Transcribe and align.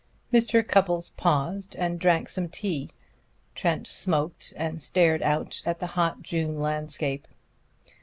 Mr. 0.33 0.67
Cupples 0.67 1.09
paused 1.09 1.75
and 1.75 1.99
drank 1.99 2.27
some 2.27 2.49
tea. 2.49 2.89
Trent 3.53 3.85
smoked 3.85 4.51
and 4.57 4.81
stared 4.81 5.21
out 5.21 5.61
at 5.63 5.77
the 5.77 5.85
hot 5.93 6.23
June 6.23 6.59
landscape. 6.59 7.27